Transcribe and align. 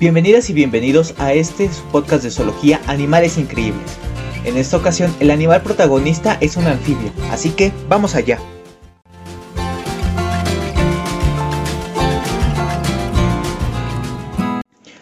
Bienvenidas 0.00 0.48
y 0.48 0.52
bienvenidos 0.52 1.12
a 1.18 1.32
este 1.32 1.68
podcast 1.90 2.22
de 2.22 2.30
zoología 2.30 2.80
Animales 2.86 3.36
Increíbles. 3.36 3.98
En 4.44 4.56
esta 4.56 4.76
ocasión 4.76 5.12
el 5.18 5.28
animal 5.32 5.60
protagonista 5.62 6.38
es 6.40 6.56
un 6.56 6.68
anfibio, 6.68 7.10
así 7.32 7.50
que 7.50 7.72
vamos 7.88 8.14
allá. 8.14 8.38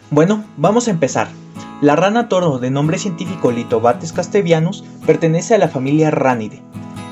Bueno, 0.09 0.47
vamos 0.57 0.89
a 0.89 0.93
empezar. 0.93 1.29
La 1.83 1.95
rana 1.95 2.31
toro 2.31 2.59
de 2.59 2.71
nombre 2.71 2.97
científico 2.97 3.53
Litobates 3.53 4.15
castevianus 4.15 4.83
pertenece 5.05 5.55
a 5.55 5.59
la 5.59 5.69
familia 5.69 6.11
Ranidae. 6.11 6.63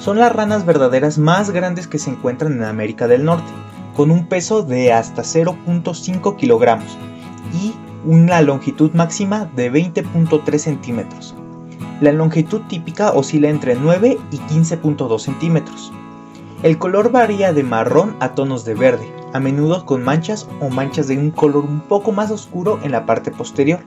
Son 0.00 0.18
las 0.18 0.32
ranas 0.32 0.64
verdaderas 0.64 1.18
más 1.18 1.50
grandes 1.50 1.86
que 1.86 1.98
se 1.98 2.08
encuentran 2.08 2.54
en 2.54 2.64
América 2.64 3.08
del 3.08 3.26
Norte, 3.26 3.52
con 3.94 4.10
un 4.10 4.26
peso 4.26 4.62
de 4.62 4.90
hasta 4.90 5.20
0.5 5.20 6.36
kilogramos 6.36 6.96
y 7.54 7.74
una 8.06 8.42
longitud 8.42 8.92
máxima 8.92 9.46
de 9.56 9.72
20.3 9.72 10.58
centímetros. 10.58 11.34
La 12.00 12.12
longitud 12.12 12.62
típica 12.68 13.12
oscila 13.12 13.48
entre 13.48 13.76
9 13.76 14.18
y 14.30 14.36
15.2 14.36 15.18
centímetros. 15.18 15.92
El 16.62 16.78
color 16.78 17.10
varía 17.10 17.52
de 17.52 17.62
marrón 17.62 18.16
a 18.20 18.34
tonos 18.34 18.64
de 18.64 18.74
verde, 18.74 19.08
a 19.32 19.40
menudo 19.40 19.86
con 19.86 20.02
manchas 20.02 20.48
o 20.60 20.68
manchas 20.68 21.08
de 21.08 21.18
un 21.18 21.30
color 21.30 21.64
un 21.64 21.80
poco 21.80 22.12
más 22.12 22.30
oscuro 22.30 22.78
en 22.82 22.92
la 22.92 23.06
parte 23.06 23.30
posterior. 23.30 23.80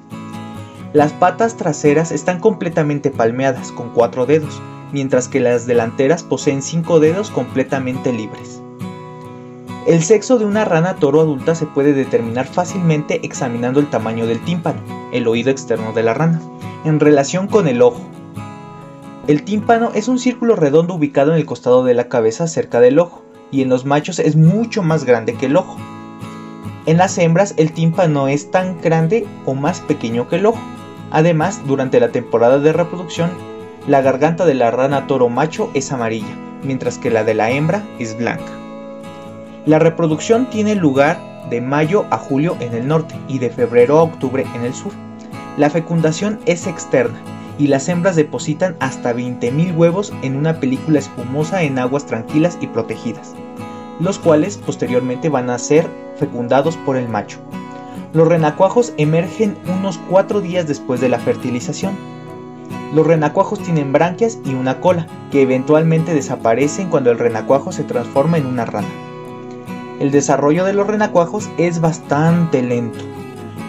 Las 0.93 1.13
patas 1.13 1.57
traseras 1.57 2.11
están 2.11 2.39
completamente 2.39 3.11
palmeadas 3.11 3.71
con 3.71 3.89
cuatro 3.89 4.25
dedos, 4.25 4.61
mientras 4.91 5.27
que 5.27 5.39
las 5.39 5.67
delanteras 5.67 6.23
poseen 6.23 6.61
cinco 6.61 6.99
dedos 6.99 7.29
completamente 7.29 8.13
libres. 8.13 8.61
El 9.87 10.03
sexo 10.03 10.37
de 10.37 10.43
una 10.43 10.65
rana 10.65 10.97
toro 10.97 11.21
adulta 11.21 11.55
se 11.55 11.65
puede 11.65 11.93
determinar 11.93 12.45
fácilmente 12.45 13.25
examinando 13.25 13.79
el 13.79 13.89
tamaño 13.89 14.27
del 14.27 14.43
tímpano, 14.43 14.81
el 15.13 15.29
oído 15.29 15.49
externo 15.49 15.93
de 15.93 16.03
la 16.03 16.13
rana, 16.13 16.41
en 16.83 16.99
relación 16.99 17.47
con 17.47 17.69
el 17.69 17.81
ojo. 17.81 18.01
El 19.27 19.43
tímpano 19.43 19.91
es 19.95 20.09
un 20.09 20.19
círculo 20.19 20.57
redondo 20.57 20.95
ubicado 20.95 21.31
en 21.31 21.37
el 21.37 21.45
costado 21.45 21.85
de 21.85 21.93
la 21.93 22.09
cabeza 22.09 22.47
cerca 22.47 22.81
del 22.81 22.99
ojo, 22.99 23.23
y 23.49 23.61
en 23.61 23.69
los 23.69 23.85
machos 23.85 24.19
es 24.19 24.35
mucho 24.35 24.83
más 24.83 25.05
grande 25.05 25.35
que 25.35 25.45
el 25.45 25.55
ojo. 25.55 25.77
En 26.85 26.97
las 26.97 27.17
hembras 27.17 27.53
el 27.55 27.71
tímpano 27.71 28.27
es 28.27 28.51
tan 28.51 28.81
grande 28.81 29.25
o 29.45 29.53
más 29.53 29.79
pequeño 29.79 30.27
que 30.27 30.35
el 30.35 30.47
ojo. 30.47 30.59
Además, 31.11 31.61
durante 31.65 32.01
la 32.01 32.09
temporada 32.09 32.59
de 32.59 32.73
reproducción, 32.73 33.29
la 33.87 34.01
garganta 34.01 34.45
de 34.45 34.53
la 34.53 34.69
rana 34.69 35.07
toro 35.07 35.29
macho 35.29 35.71
es 35.73 35.93
amarilla, 35.93 36.35
mientras 36.61 36.97
que 36.97 37.09
la 37.09 37.23
de 37.23 37.35
la 37.35 37.51
hembra 37.51 37.87
es 37.99 38.17
blanca. 38.17 38.66
La 39.67 39.79
reproducción 39.79 40.49
tiene 40.49 40.75
lugar 40.75 41.19
de 41.49 41.59
mayo 41.59 42.05
a 42.09 42.17
julio 42.17 42.55
en 42.61 42.73
el 42.73 42.87
norte 42.87 43.15
y 43.27 43.39
de 43.39 43.49
febrero 43.49 43.99
a 43.99 44.03
octubre 44.03 44.45
en 44.55 44.63
el 44.63 44.73
sur. 44.73 44.93
La 45.57 45.69
fecundación 45.69 46.39
es 46.45 46.67
externa 46.67 47.17
y 47.59 47.67
las 47.67 47.89
hembras 47.89 48.15
depositan 48.15 48.77
hasta 48.79 49.13
20.000 49.13 49.75
huevos 49.75 50.13
en 50.21 50.37
una 50.37 50.61
película 50.61 50.99
espumosa 50.99 51.63
en 51.63 51.79
aguas 51.79 52.05
tranquilas 52.05 52.57
y 52.61 52.67
protegidas, 52.67 53.33
los 53.99 54.19
cuales 54.19 54.55
posteriormente 54.55 55.27
van 55.27 55.49
a 55.49 55.59
ser 55.59 55.85
fecundados 56.17 56.77
por 56.77 56.95
el 56.95 57.09
macho. 57.09 57.39
Los 58.13 58.29
renacuajos 58.29 58.93
emergen 58.95 59.57
unos 59.67 59.99
4 60.09 60.39
días 60.39 60.65
después 60.65 61.01
de 61.01 61.09
la 61.09 61.19
fertilización. 61.19 61.93
Los 62.95 63.05
renacuajos 63.05 63.59
tienen 63.59 63.91
branquias 63.91 64.39
y 64.45 64.53
una 64.53 64.79
cola, 64.79 65.07
que 65.29 65.41
eventualmente 65.41 66.13
desaparecen 66.13 66.87
cuando 66.87 67.11
el 67.11 67.19
renacuajo 67.19 67.73
se 67.73 67.83
transforma 67.83 68.37
en 68.37 68.45
una 68.45 68.63
rana. 68.63 68.87
El 69.99 70.11
desarrollo 70.11 70.63
de 70.63 70.73
los 70.73 70.85
renacuajos 70.85 71.49
es 71.57 71.81
bastante 71.81 72.61
lento. 72.61 72.99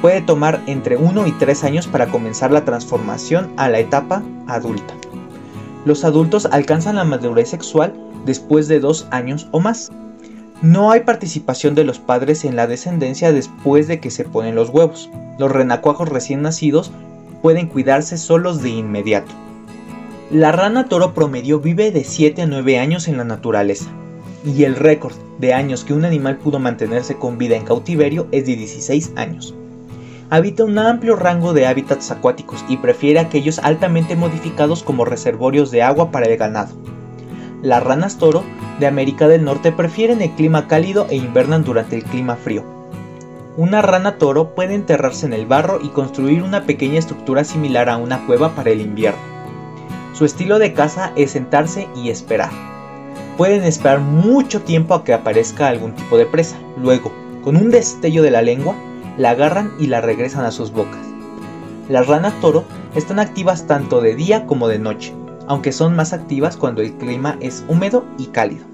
Puede 0.02 0.20
tomar 0.20 0.60
entre 0.66 0.96
1 0.96 1.26
y 1.26 1.32
3 1.32 1.64
años 1.64 1.86
para 1.86 2.08
comenzar 2.08 2.50
la 2.50 2.66
transformación 2.66 3.50
a 3.56 3.70
la 3.70 3.78
etapa 3.78 4.22
adulta. 4.46 4.92
Los 5.86 6.04
adultos 6.04 6.46
alcanzan 6.52 6.96
la 6.96 7.04
madurez 7.04 7.48
sexual 7.48 7.94
después 8.26 8.68
de 8.68 8.78
2 8.78 9.08
años 9.10 9.48
o 9.52 9.60
más. 9.60 9.90
No 10.60 10.90
hay 10.90 11.00
participación 11.00 11.74
de 11.74 11.84
los 11.84 11.98
padres 11.98 12.44
en 12.44 12.56
la 12.56 12.66
descendencia 12.66 13.32
después 13.32 13.88
de 13.88 13.98
que 13.98 14.10
se 14.10 14.24
ponen 14.24 14.54
los 14.54 14.68
huevos. 14.68 15.08
Los 15.38 15.50
renacuajos 15.50 16.10
recién 16.10 16.42
nacidos 16.42 16.92
pueden 17.40 17.68
cuidarse 17.68 18.18
solos 18.18 18.62
de 18.62 18.68
inmediato. 18.68 19.32
La 20.30 20.52
rana 20.52 20.90
toro 20.90 21.14
promedio 21.14 21.58
vive 21.60 21.90
de 21.90 22.04
7 22.04 22.42
a 22.42 22.46
9 22.46 22.78
años 22.78 23.08
en 23.08 23.16
la 23.16 23.24
naturaleza 23.24 23.88
y 24.44 24.64
el 24.64 24.76
récord 24.76 25.14
de 25.38 25.54
años 25.54 25.84
que 25.84 25.92
un 25.92 26.04
animal 26.04 26.38
pudo 26.38 26.58
mantenerse 26.58 27.16
con 27.16 27.38
vida 27.38 27.56
en 27.56 27.64
cautiverio 27.64 28.26
es 28.32 28.46
de 28.46 28.56
16 28.56 29.12
años. 29.16 29.54
Habita 30.30 30.64
un 30.64 30.78
amplio 30.78 31.16
rango 31.16 31.54
de 31.54 31.66
hábitats 31.66 32.10
acuáticos 32.10 32.64
y 32.68 32.76
prefiere 32.76 33.18
aquellos 33.18 33.58
altamente 33.60 34.14
modificados 34.14 34.82
como 34.82 35.04
reservorios 35.04 35.70
de 35.70 35.82
agua 35.82 36.10
para 36.10 36.26
el 36.26 36.36
ganado. 36.36 36.74
Las 37.62 37.82
ranas 37.82 38.18
toro 38.18 38.44
de 38.78 38.86
América 38.86 39.26
del 39.26 39.44
Norte 39.44 39.72
prefieren 39.72 40.20
el 40.20 40.32
clima 40.32 40.68
cálido 40.68 41.06
e 41.10 41.16
invernan 41.16 41.64
durante 41.64 41.96
el 41.96 42.04
clima 42.04 42.36
frío. 42.36 42.62
Una 43.56 43.82
rana 43.82 44.18
toro 44.18 44.54
puede 44.54 44.74
enterrarse 44.74 45.26
en 45.26 45.32
el 45.32 45.46
barro 45.46 45.80
y 45.82 45.88
construir 45.88 46.42
una 46.42 46.64
pequeña 46.64 46.98
estructura 46.98 47.42
similar 47.42 47.88
a 47.88 47.96
una 47.96 48.24
cueva 48.26 48.54
para 48.54 48.70
el 48.70 48.80
invierno. 48.80 49.18
Su 50.12 50.24
estilo 50.24 50.60
de 50.60 50.74
caza 50.74 51.12
es 51.16 51.32
sentarse 51.32 51.88
y 51.96 52.10
esperar 52.10 52.77
pueden 53.38 53.62
esperar 53.62 54.00
mucho 54.00 54.62
tiempo 54.62 54.94
a 54.94 55.04
que 55.04 55.14
aparezca 55.14 55.68
algún 55.68 55.94
tipo 55.94 56.18
de 56.18 56.26
presa. 56.26 56.58
Luego, 56.76 57.12
con 57.44 57.56
un 57.56 57.70
destello 57.70 58.24
de 58.24 58.32
la 58.32 58.42
lengua, 58.42 58.74
la 59.16 59.30
agarran 59.30 59.72
y 59.78 59.86
la 59.86 60.00
regresan 60.00 60.44
a 60.44 60.50
sus 60.50 60.72
bocas. 60.72 60.98
Las 61.88 62.08
ranas 62.08 62.34
toro 62.40 62.64
están 62.96 63.20
activas 63.20 63.68
tanto 63.68 64.00
de 64.00 64.16
día 64.16 64.44
como 64.44 64.66
de 64.66 64.80
noche, 64.80 65.14
aunque 65.46 65.70
son 65.70 65.94
más 65.94 66.12
activas 66.12 66.56
cuando 66.56 66.82
el 66.82 66.94
clima 66.94 67.38
es 67.40 67.64
húmedo 67.68 68.04
y 68.18 68.26
cálido. 68.26 68.66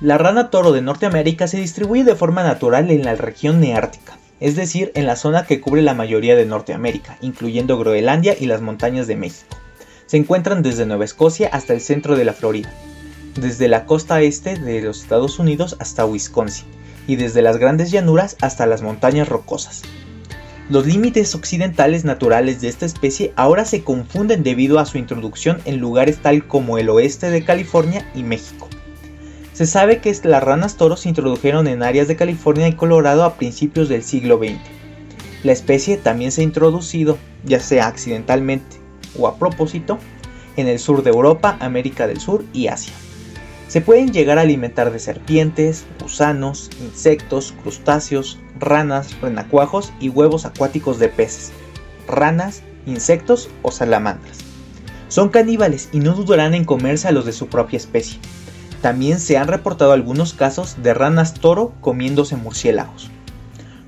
La 0.00 0.16
rana 0.16 0.50
toro 0.50 0.70
de 0.70 0.80
Norteamérica 0.80 1.48
se 1.48 1.58
distribuye 1.58 2.04
de 2.04 2.14
forma 2.14 2.44
natural 2.44 2.88
en 2.92 3.04
la 3.04 3.16
región 3.16 3.60
neártica 3.60 4.16
es 4.42 4.56
decir, 4.56 4.90
en 4.96 5.06
la 5.06 5.14
zona 5.14 5.46
que 5.46 5.60
cubre 5.60 5.82
la 5.82 5.94
mayoría 5.94 6.34
de 6.34 6.44
Norteamérica, 6.44 7.16
incluyendo 7.20 7.78
Groenlandia 7.78 8.36
y 8.38 8.46
las 8.46 8.60
montañas 8.60 9.06
de 9.06 9.14
México. 9.14 9.56
Se 10.06 10.16
encuentran 10.16 10.62
desde 10.62 10.84
Nueva 10.84 11.04
Escocia 11.04 11.48
hasta 11.52 11.72
el 11.72 11.80
centro 11.80 12.16
de 12.16 12.24
la 12.24 12.32
Florida, 12.32 12.74
desde 13.36 13.68
la 13.68 13.86
costa 13.86 14.20
este 14.20 14.58
de 14.58 14.82
los 14.82 15.02
Estados 15.02 15.38
Unidos 15.38 15.76
hasta 15.78 16.04
Wisconsin, 16.04 16.66
y 17.06 17.14
desde 17.14 17.40
las 17.40 17.58
grandes 17.58 17.92
llanuras 17.92 18.36
hasta 18.40 18.66
las 18.66 18.82
montañas 18.82 19.28
rocosas. 19.28 19.82
Los 20.68 20.86
límites 20.86 21.34
occidentales 21.36 22.04
naturales 22.04 22.60
de 22.60 22.68
esta 22.68 22.86
especie 22.86 23.32
ahora 23.36 23.64
se 23.64 23.84
confunden 23.84 24.42
debido 24.42 24.80
a 24.80 24.86
su 24.86 24.98
introducción 24.98 25.60
en 25.66 25.78
lugares 25.78 26.18
tal 26.18 26.48
como 26.48 26.78
el 26.78 26.88
oeste 26.88 27.30
de 27.30 27.44
California 27.44 28.10
y 28.14 28.24
México. 28.24 28.68
Se 29.52 29.66
sabe 29.66 30.00
que 30.00 30.16
las 30.24 30.42
ranas 30.42 30.76
toro 30.76 30.96
se 30.96 31.10
introdujeron 31.10 31.66
en 31.66 31.82
áreas 31.82 32.08
de 32.08 32.16
California 32.16 32.68
y 32.68 32.74
Colorado 32.74 33.24
a 33.24 33.34
principios 33.34 33.88
del 33.88 34.02
siglo 34.02 34.38
XX. 34.38 34.58
La 35.44 35.52
especie 35.52 35.98
también 35.98 36.32
se 36.32 36.40
ha 36.40 36.44
introducido, 36.44 37.18
ya 37.44 37.60
sea 37.60 37.86
accidentalmente 37.86 38.76
o 39.18 39.28
a 39.28 39.36
propósito, 39.38 39.98
en 40.56 40.68
el 40.68 40.78
sur 40.78 41.02
de 41.02 41.10
Europa, 41.10 41.56
América 41.60 42.06
del 42.06 42.20
Sur 42.20 42.44
y 42.52 42.68
Asia. 42.68 42.94
Se 43.68 43.80
pueden 43.80 44.12
llegar 44.12 44.38
a 44.38 44.42
alimentar 44.42 44.90
de 44.90 44.98
serpientes, 44.98 45.84
gusanos, 46.00 46.70
insectos, 46.80 47.54
crustáceos, 47.62 48.38
ranas, 48.58 49.18
renacuajos 49.20 49.92
y 49.98 50.08
huevos 50.08 50.44
acuáticos 50.44 50.98
de 50.98 51.08
peces, 51.08 51.52
ranas, 52.06 52.62
insectos 52.86 53.48
o 53.62 53.70
salamandras. 53.70 54.38
Son 55.08 55.28
caníbales 55.28 55.88
y 55.92 56.00
no 56.00 56.14
dudarán 56.14 56.54
en 56.54 56.64
comerse 56.64 57.08
a 57.08 57.12
los 57.12 57.24
de 57.24 57.32
su 57.32 57.48
propia 57.48 57.78
especie. 57.78 58.18
También 58.82 59.20
se 59.20 59.38
han 59.38 59.46
reportado 59.46 59.92
algunos 59.92 60.34
casos 60.34 60.76
de 60.82 60.92
ranas 60.92 61.34
toro 61.34 61.72
comiéndose 61.80 62.34
murciélagos. 62.34 63.10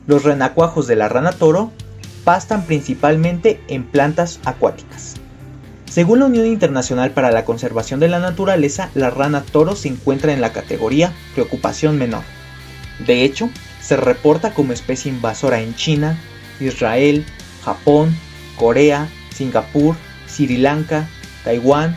Los 0.06 0.22
renacuajos 0.22 0.86
de 0.86 0.94
la 0.94 1.08
rana 1.08 1.32
toro 1.32 1.72
pastan 2.22 2.64
principalmente 2.64 3.60
en 3.66 3.84
plantas 3.84 4.38
acuáticas. 4.44 5.14
Según 5.90 6.20
la 6.20 6.26
Unión 6.26 6.46
Internacional 6.46 7.10
para 7.10 7.32
la 7.32 7.44
Conservación 7.44 7.98
de 8.00 8.08
la 8.08 8.20
Naturaleza, 8.20 8.90
la 8.94 9.10
rana 9.10 9.42
toro 9.42 9.74
se 9.74 9.88
encuentra 9.88 10.32
en 10.32 10.40
la 10.40 10.52
categoría 10.52 11.12
preocupación 11.34 11.98
menor. 11.98 12.22
De 13.04 13.24
hecho, 13.24 13.50
se 13.80 13.96
reporta 13.96 14.54
como 14.54 14.72
especie 14.72 15.10
invasora 15.10 15.60
en 15.60 15.74
China, 15.74 16.18
Israel, 16.60 17.26
Japón, 17.64 18.16
Corea, 18.56 19.08
Singapur, 19.34 19.96
Sri 20.28 20.56
Lanka, 20.56 21.08
Taiwán, 21.42 21.96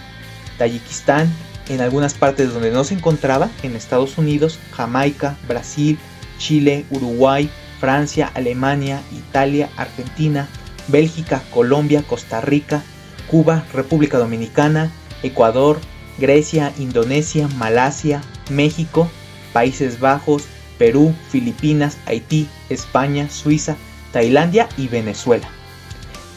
Tayikistán 0.58 1.32
en 1.70 1.82
algunas 1.82 2.14
partes 2.14 2.54
donde 2.54 2.72
no 2.72 2.84
se 2.84 2.94
encontraba, 2.94 3.50
en 3.64 3.76
Estados 3.76 4.18
Unidos, 4.18 4.60
Jamaica, 4.72 5.38
Brasil, 5.48 5.98
Chile, 6.38 6.86
Uruguay, 6.90 7.50
Francia, 7.80 8.32
Alemania, 8.34 9.02
Italia, 9.12 9.70
Argentina, 9.78 10.48
Bélgica, 10.88 11.44
Colombia, 11.52 12.04
Costa 12.04 12.42
Rica, 12.42 12.84
Cuba, 13.28 13.66
República 13.74 14.18
Dominicana, 14.18 14.92
Ecuador, 15.24 15.80
Grecia, 16.18 16.74
Indonesia, 16.80 17.48
Malasia, 17.58 18.22
México, 18.50 19.10
Países 19.54 20.00
Bajos, 20.00 20.44
Perú, 20.78 21.14
Filipinas, 21.30 21.98
Haití, 22.06 22.48
España, 22.70 23.30
Suiza, 23.30 23.76
Tailandia 24.12 24.70
y 24.78 24.88
Venezuela. 24.88 25.50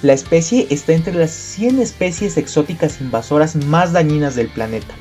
La 0.02 0.14
especie 0.14 0.66
está 0.70 0.94
entre 0.94 1.14
las 1.14 1.30
100 1.30 1.78
especies 1.78 2.36
exóticas 2.38 3.00
invasoras 3.00 3.56
más 3.56 3.92
dañinas 3.92 4.34
del 4.34 4.48
planeta. 4.48 4.94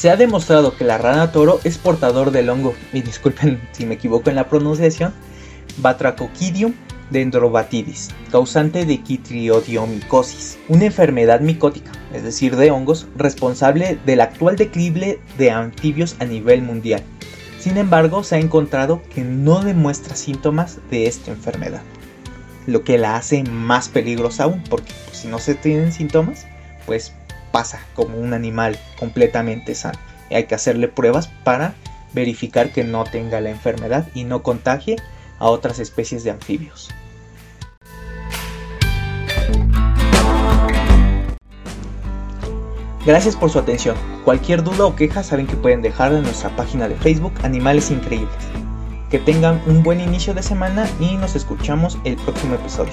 Se 0.00 0.08
ha 0.08 0.16
demostrado 0.16 0.74
que 0.78 0.84
la 0.84 0.96
rana 0.96 1.30
toro 1.30 1.60
es 1.62 1.76
portador 1.76 2.30
del 2.30 2.48
hongo, 2.48 2.72
y 2.90 3.02
disculpen 3.02 3.60
si 3.72 3.84
me 3.84 3.96
equivoco 3.96 4.30
en 4.30 4.36
la 4.36 4.48
pronunciación, 4.48 5.12
Batrachochidium 5.76 6.72
dendrobatidis, 7.10 8.08
causante 8.30 8.86
de 8.86 9.02
quitriodiomicosis, 9.02 10.58
una 10.68 10.86
enfermedad 10.86 11.40
micótica, 11.40 11.92
es 12.14 12.22
decir, 12.22 12.56
de 12.56 12.70
hongos, 12.70 13.08
responsable 13.14 13.98
del 14.06 14.22
actual 14.22 14.56
declive 14.56 15.20
de 15.36 15.50
anfibios 15.50 16.16
a 16.18 16.24
nivel 16.24 16.62
mundial. 16.62 17.02
Sin 17.58 17.76
embargo, 17.76 18.24
se 18.24 18.36
ha 18.36 18.38
encontrado 18.38 19.02
que 19.14 19.20
no 19.20 19.60
demuestra 19.60 20.16
síntomas 20.16 20.78
de 20.90 21.08
esta 21.08 21.30
enfermedad, 21.30 21.82
lo 22.66 22.84
que 22.84 22.96
la 22.96 23.16
hace 23.16 23.42
más 23.42 23.90
peligrosa 23.90 24.44
aún, 24.44 24.64
porque 24.70 24.94
pues, 25.04 25.18
si 25.18 25.28
no 25.28 25.38
se 25.38 25.56
tienen 25.56 25.92
síntomas, 25.92 26.46
pues 26.86 27.12
pasa 27.52 27.80
como 27.94 28.16
un 28.16 28.34
animal 28.34 28.78
completamente 28.98 29.74
sano. 29.74 29.98
Y 30.28 30.34
hay 30.34 30.44
que 30.44 30.54
hacerle 30.54 30.88
pruebas 30.88 31.28
para 31.44 31.74
verificar 32.12 32.72
que 32.72 32.84
no 32.84 33.04
tenga 33.04 33.40
la 33.40 33.50
enfermedad 33.50 34.08
y 34.14 34.24
no 34.24 34.42
contagie 34.42 34.96
a 35.38 35.46
otras 35.46 35.78
especies 35.78 36.24
de 36.24 36.30
anfibios. 36.30 36.90
Gracias 43.06 43.34
por 43.34 43.50
su 43.50 43.58
atención. 43.58 43.96
Cualquier 44.24 44.62
duda 44.62 44.84
o 44.84 44.94
queja 44.94 45.22
saben 45.22 45.46
que 45.46 45.56
pueden 45.56 45.80
dejarla 45.80 46.18
en 46.18 46.24
nuestra 46.24 46.54
página 46.54 46.86
de 46.86 46.96
Facebook 46.96 47.32
Animales 47.42 47.90
Increíbles. 47.90 48.28
Que 49.08 49.18
tengan 49.18 49.60
un 49.66 49.82
buen 49.82 50.00
inicio 50.00 50.34
de 50.34 50.42
semana 50.42 50.88
y 51.00 51.16
nos 51.16 51.34
escuchamos 51.34 51.98
el 52.04 52.16
próximo 52.16 52.54
episodio. 52.54 52.92